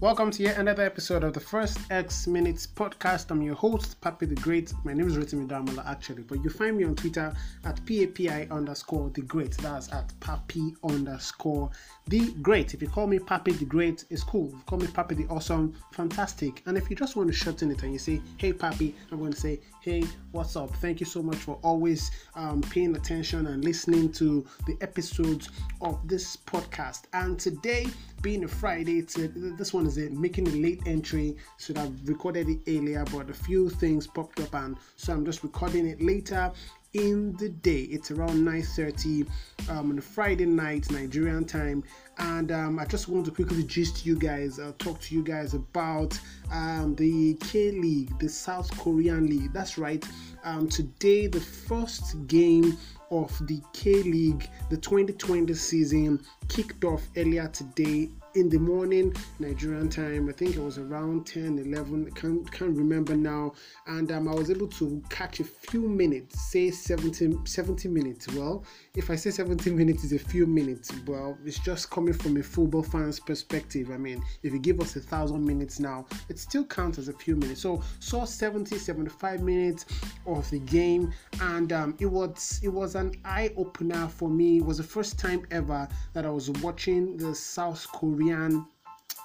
[0.00, 3.32] Welcome to yet another episode of the First X Minutes podcast.
[3.32, 4.72] I'm your host, Papi the Great.
[4.84, 7.34] My name is Rotimi Damola, actually, but you find me on Twitter
[7.64, 9.56] at PAPI underscore the Great.
[9.58, 11.70] That's at Papi underscore
[12.06, 12.74] the Great.
[12.74, 14.46] If you call me Papi the Great, it's cool.
[14.46, 16.62] If you call me Papi the Awesome, fantastic.
[16.66, 19.32] And if you just want to shorten it and you say, Hey Papi, I'm going
[19.32, 20.70] to say, Hey, what's up?
[20.76, 25.48] Thank you so much for always um, paying attention and listening to the episodes
[25.80, 27.04] of this podcast.
[27.14, 27.86] And today,
[28.20, 31.36] being a Friday, this one is a, making a late entry.
[31.58, 35.42] Should have recorded it earlier, but a few things popped up, and so I'm just
[35.42, 36.52] recording it later
[36.94, 37.82] in the day.
[37.82, 39.28] It's around 9:30
[39.68, 41.82] um, on a Friday night Nigerian time,
[42.18, 45.54] and um, I just want to quickly gist you guys, uh, talk to you guys
[45.54, 46.18] about
[46.52, 49.52] um, the K League, the South Korean League.
[49.52, 50.04] That's right.
[50.44, 52.76] Um, today, the first game
[53.10, 59.88] of the K League, the 2020 season, kicked off earlier today in the morning Nigerian
[59.88, 60.28] time.
[60.28, 62.06] I think it was around 10, 11.
[62.06, 63.52] I can't, can't remember now.
[63.88, 68.28] And um, I was able to catch a few minutes, say 70, 70 minutes.
[68.34, 72.36] Well, if I say 70 minutes is a few minutes, well, it's just coming from
[72.36, 73.90] a football fan's perspective.
[73.90, 77.14] I mean, if you give us a thousand minutes now, it still counts as a
[77.14, 77.62] few minutes.
[77.62, 79.84] So saw 70, 75 minutes
[80.26, 84.58] of the game, and um, it was it was an eye opener for me.
[84.58, 88.27] It was the first time ever that I was watching the South Korean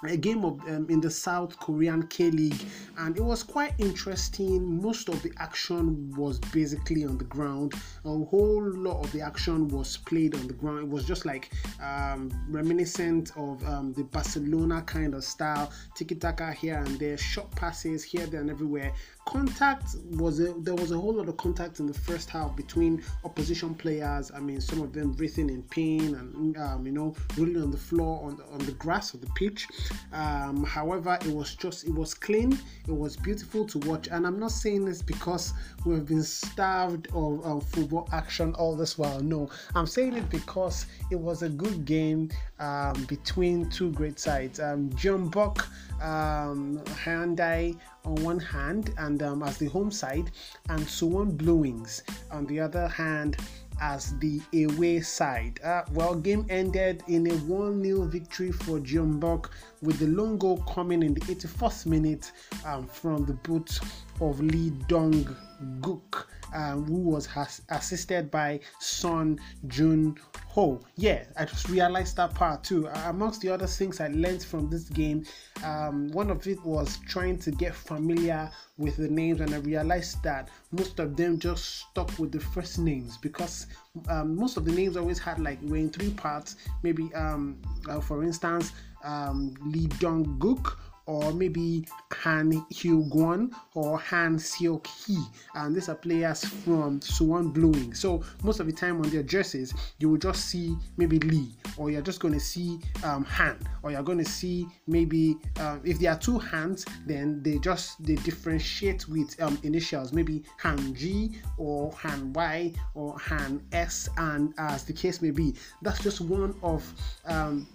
[0.06, 2.62] a game of um, in the South Korean K League,
[2.98, 4.82] and it was quite interesting.
[4.82, 7.74] Most of the action was basically on the ground.
[8.06, 10.80] A whole lot of the action was played on the ground.
[10.80, 16.52] It was just like um, reminiscent of um, the Barcelona kind of style, tiki taka
[16.52, 18.92] here and there, short passes here, there, and everywhere
[19.26, 23.04] contact was a, there was a whole lot of contact in the first half between
[23.24, 24.32] opposition players.
[24.36, 27.78] I mean, some of them breathing in pain and um, you know rolling on the
[27.78, 29.68] floor on the, on the grass of the pitch.
[30.12, 32.58] Um, however, it was just it was clean.
[32.88, 35.54] It was beautiful to watch, and I'm not saying this because
[35.86, 39.20] we've been starved of, of football action all this while.
[39.22, 44.60] No, I'm saying it because it was a good game um, between two great sides.
[44.60, 45.66] Um, Jeonbuk
[46.02, 50.32] um, Hyundai on one hand and um, as the home side,
[50.70, 53.38] and Suwon Blue Wings on the other hand
[53.82, 55.60] as the away side.
[55.64, 59.50] Uh, well, game ended in a 1-0 victory for Jeonbuk
[59.84, 62.32] with the lone goal coming in the 81st minute
[62.66, 63.80] um, from the boot
[64.22, 65.36] of Lee Dong
[65.82, 70.18] Gook, um, who was has- assisted by Son Jun
[70.48, 70.80] Ho.
[70.96, 72.88] Yeah, I just realized that part too.
[72.88, 75.26] Uh, amongst the other things I learned from this game,
[75.64, 80.24] um, one of it was trying to get familiar with the names, and I realized
[80.24, 83.68] that most of them just stuck with the first names because
[84.08, 86.56] um, most of the names always had like were in three parts.
[86.84, 88.72] Maybe, um, uh, for instance,
[89.04, 95.22] um, Lee Dong Gook or maybe Han Hyo Gwon or Han Seok Hee.
[95.56, 98.00] And these are players from Suwon Blue Wings.
[98.00, 101.92] So most of the time on their jerseys, you will just see maybe Lee, or
[101.92, 106.00] you're just going to see um, Han, or you're going to see maybe uh, if
[106.00, 111.34] there are two hands, then they just they differentiate with um, initials, maybe Han G
[111.58, 115.54] or Han Y or Han S, and as the case may be.
[115.82, 116.94] That's just one of
[117.26, 117.68] um,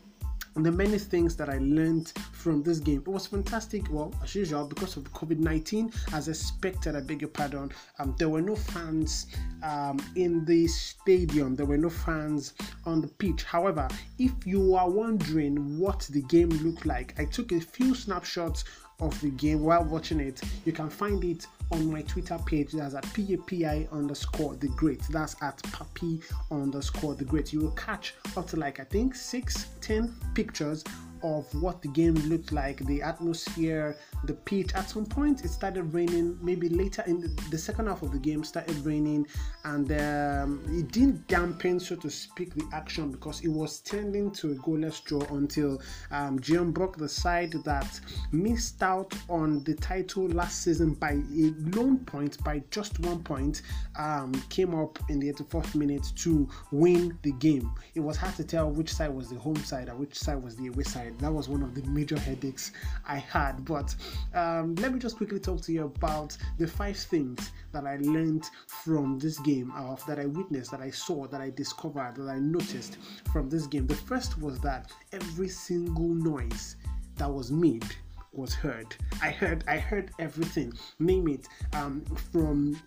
[0.63, 3.03] the many things that I learned from this game.
[3.07, 3.91] It was fantastic.
[3.91, 8.29] Well, as usual, because of COVID 19, as expected, I beg your pardon, um, there
[8.29, 9.27] were no fans
[9.63, 12.55] um, in the stadium, there were no fans
[12.87, 13.45] on the pitch.
[13.45, 13.89] However,
[14.19, 18.65] if you are wondering what the game looked like, I took a few snapshots
[19.01, 20.41] of the game while watching it.
[20.65, 22.73] You can find it on my Twitter page.
[22.73, 25.03] That's at PAPI underscore the great.
[25.11, 27.53] That's at Papi underscore the great.
[27.53, 30.85] You will catch up to like I think six, ten pictures
[31.23, 34.75] of what the game looked like, the atmosphere, the pitch.
[34.75, 36.39] At some point, it started raining.
[36.43, 39.27] Maybe later in the, second half of the game, started raining,
[39.65, 44.53] and um, it didn't dampen, so to speak, the action because it was tending to
[44.53, 48.01] a goalless draw until um, Jeonbuk, the side that
[48.33, 53.63] missed out on the title last season by a lone point, by just one point,
[53.99, 57.73] um, came up in the 84th minute to win the game.
[57.95, 60.57] It was hard to tell which side was the home side and which side was
[60.57, 61.08] the away side.
[61.19, 62.73] That was one of the major headaches
[63.07, 63.65] I had.
[63.65, 63.95] But
[64.35, 68.49] um, let me just quickly talk to you about the five things that I learned
[68.67, 72.39] from this game, of that I witnessed, that I saw, that I discovered, that I
[72.39, 72.99] noticed
[73.33, 73.87] from this game.
[73.87, 76.77] The first was that every single noise
[77.17, 77.85] that was made
[78.33, 78.95] was heard.
[79.23, 80.73] I heard I heard everything.
[80.99, 82.81] Name it um, from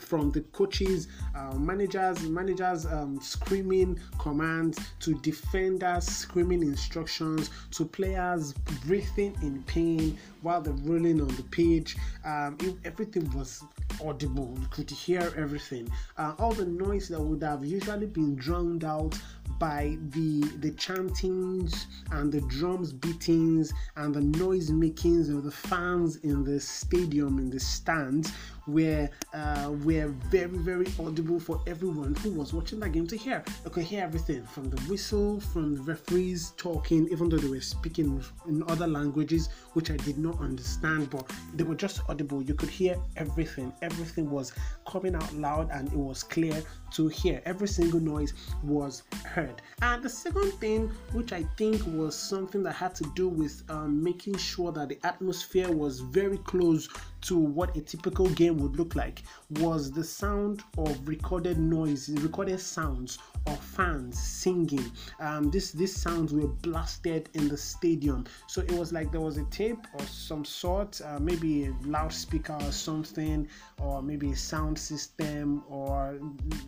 [0.00, 8.52] from the coaches, uh, managers, managers um, screaming commands to defenders screaming instructions to players
[8.84, 11.96] breathing in pain while they're rolling on the pitch.
[12.24, 13.62] Um, everything was
[14.04, 14.56] audible.
[14.60, 15.88] You could hear everything.
[16.16, 19.18] Uh, all the noise that would have usually been drowned out
[19.58, 26.16] by the the chantings and the drums beatings and the noise makings of the fans
[26.16, 28.32] in the stadium in the stands
[28.72, 33.44] were uh, were very very audible for everyone who was watching that game to hear.
[33.64, 37.60] You could hear everything from the whistle, from the referees talking, even though they were
[37.60, 42.42] speaking in other languages which I did not understand, but they were just audible.
[42.42, 43.72] You could hear everything.
[43.82, 44.52] Everything was
[44.86, 46.62] coming out loud and it was clear
[46.92, 47.40] to hear.
[47.44, 49.62] Every single noise was heard.
[49.82, 54.02] And the second thing, which I think was something that had to do with um,
[54.02, 56.88] making sure that the atmosphere was very close
[57.22, 59.22] to what a typical game would look like,
[59.58, 64.90] was the sound of recorded noise, recorded sounds of fans singing.
[65.18, 69.38] Um, this these sounds were blasted in the stadium, so it was like there was
[69.38, 73.48] a tape or some sort, uh, maybe a loudspeaker or something,
[73.80, 76.18] or maybe a sound system or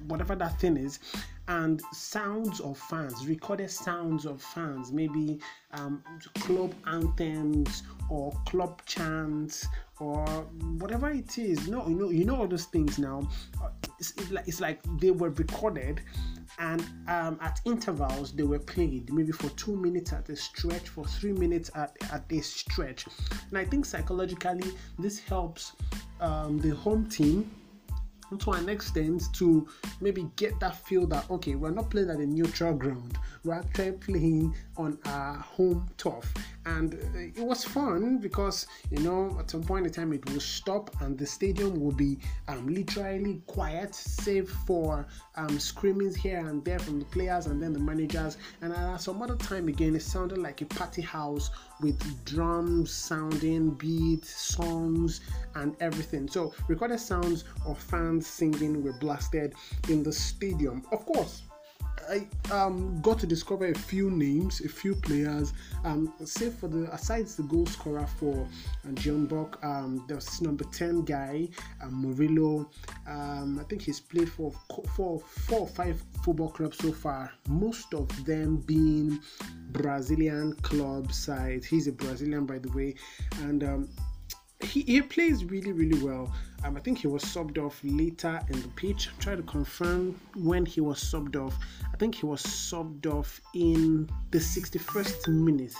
[0.06, 0.98] whatever that thing is,
[1.48, 5.40] and sounds of fans, recorded sounds of fans, maybe
[5.72, 6.02] um,
[6.36, 9.66] club anthems or club chants
[9.98, 10.24] or
[10.78, 11.68] whatever it is.
[11.68, 13.28] No, you know, you know all those things now.
[13.98, 16.00] It's, it's like it's like they were recorded,
[16.58, 21.04] and um, at intervals they were played, maybe for two minutes at a stretch, for
[21.04, 23.06] three minutes at, at a stretch.
[23.50, 25.72] And I think psychologically this helps
[26.20, 27.50] um, the home team
[28.38, 29.66] to an extent to
[30.00, 33.18] maybe get that feel that okay we're not playing at a neutral ground.
[33.44, 36.32] We're actually playing on our home turf
[36.66, 40.40] and uh, it was fun because you know at some point in time it will
[40.40, 42.18] stop and the stadium will be
[42.48, 45.06] um, literally quiet save for
[45.36, 48.36] um, screamings here and there from the players and then the managers.
[48.60, 51.50] And at some other time again it sounded like a party house
[51.80, 55.20] with drums sounding beats songs
[55.54, 56.28] and everything.
[56.28, 59.54] So recorded sounds of fans singing were blasted
[59.88, 60.84] in the stadium.
[60.92, 61.42] Of course
[62.10, 65.52] I um, got to discover a few names, a few players.
[65.84, 68.46] Um, say for the aside the goal scorer for
[68.84, 71.48] uh, Jeonbuk, um, there's number ten guy,
[71.82, 72.66] um, Murilo.
[73.06, 74.52] Um, I think he's played for
[74.96, 77.32] four, four or five football clubs so far.
[77.48, 79.20] Most of them being
[79.70, 81.66] Brazilian club sides.
[81.66, 82.94] He's a Brazilian, by the way,
[83.40, 83.88] and um,
[84.62, 86.32] he, he plays really really well.
[86.64, 89.08] Um, I think he was subbed off later in the pitch.
[89.08, 91.58] I'll try to confirm when he was subbed off.
[91.92, 95.74] I think he was subbed off in the 61st minute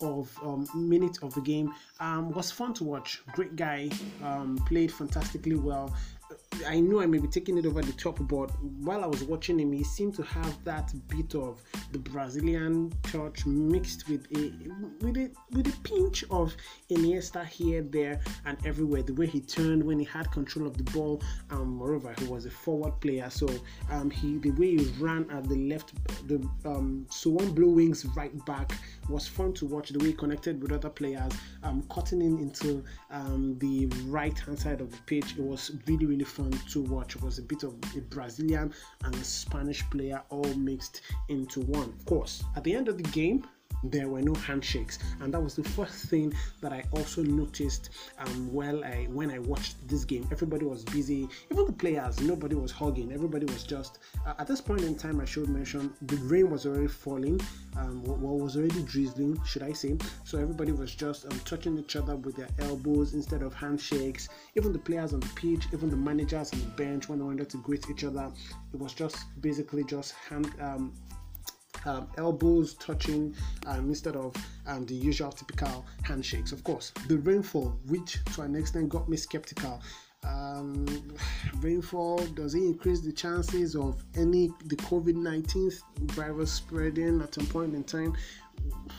[0.00, 1.72] of um, minute of the game.
[2.00, 3.22] Um, was fun to watch.
[3.32, 3.88] Great guy.
[4.22, 5.94] Um, played fantastically well.
[6.66, 9.58] I know I may be taking it over the top, but while I was watching
[9.58, 11.62] him, he seemed to have that bit of
[11.92, 14.52] the Brazilian touch mixed with a
[15.04, 16.56] with a with a pinch of
[16.90, 19.02] Iniesta here, there, and everywhere.
[19.02, 22.46] The way he turned when he had control of the ball, um, moreover, he was
[22.46, 23.48] a forward player, so
[23.90, 25.94] um, he the way he ran at the left,
[26.28, 28.72] the um, one Blue Wings right back
[29.08, 29.90] was fun to watch.
[29.90, 31.32] The way he connected with other players,
[31.62, 36.06] um, cutting in into um, the right hand side of the pitch, it was really
[36.06, 37.16] really fun to watch.
[37.16, 38.72] Was a bit of a Brazilian
[39.04, 41.88] and a Spanish player all mixed into one.
[41.88, 43.44] Of course, at the end of the game,
[43.84, 44.98] there were no handshakes.
[45.20, 49.38] And that was the first thing that i also noticed um well i when i
[49.38, 50.26] watched this game.
[50.30, 53.12] Everybody was busy even the players nobody was hugging.
[53.12, 56.66] Everybody was just uh, at this point in time i should mention the rain was
[56.66, 57.40] already falling
[57.76, 59.96] um well was already drizzling should i say.
[60.24, 64.28] So everybody was just um, touching each other with their elbows instead of handshakes.
[64.54, 67.48] Even the players on the pitch even the managers on the bench when they wanted
[67.50, 68.30] to greet each other
[68.72, 70.92] it was just basically just hand um,
[71.84, 73.34] um, elbows touching
[73.66, 74.34] um, instead of
[74.66, 76.52] um, the usual typical handshakes.
[76.52, 79.80] Of course, the rainfall, which to an extent got me skeptical.
[80.24, 80.86] Um,
[81.60, 85.70] rainfall does it increase the chances of any the COVID 19
[86.02, 88.16] virus spreading at some point in time?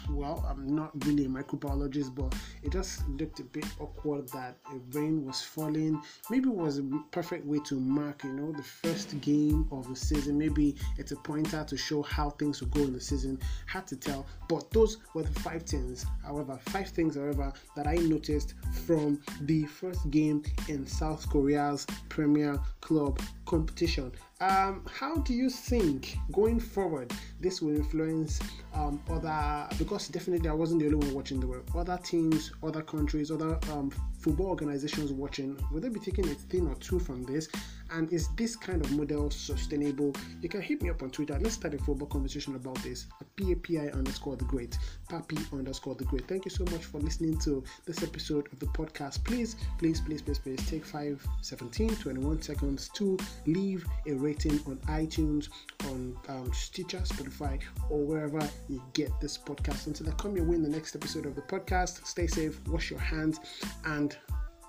[0.09, 4.97] Well, I'm not really a microbiologist, but it just looked a bit awkward that a
[4.97, 6.01] rain was falling.
[6.29, 9.95] Maybe it was a perfect way to mark, you know, the first game of the
[9.95, 10.37] season.
[10.37, 13.39] Maybe it's a pointer to show how things will go in the season.
[13.67, 16.05] Hard to tell, but those were the five things.
[16.23, 18.53] However, five things, however, that I noticed
[18.85, 24.11] from the first game in South Korea's Premier Club competition.
[24.39, 28.39] Um, how do you think going forward this will influence
[28.73, 29.67] um, other?
[29.77, 31.39] Because definitely I wasn't the only one watching.
[31.39, 35.55] There were other teams, other countries, other um, football organizations watching.
[35.71, 37.47] Will they be taking a thing or two from this?
[37.91, 40.13] And is this kind of model sustainable?
[40.41, 41.37] You can hit me up on Twitter.
[41.39, 43.07] Let's start a football conversation about this.
[43.37, 44.77] PAPI underscore the great,
[45.09, 46.27] Papi underscore the great.
[46.27, 49.23] Thank you so much for listening to this episode of the podcast.
[49.23, 54.77] Please, please, please, please, please take 5, 17, 21 seconds to leave a rating on
[54.87, 55.49] iTunes,
[55.85, 59.87] on um, Stitcher, Spotify, or wherever you get this podcast.
[59.87, 62.89] Until I come your way in the next episode of the podcast, stay safe, wash
[62.89, 63.39] your hands,
[63.85, 64.17] and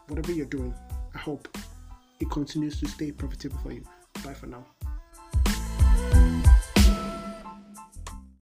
[0.09, 0.75] whatever you're doing,
[1.15, 1.49] I hope
[2.21, 3.83] it continues to stay profitable for you.
[4.25, 4.65] Bye for now.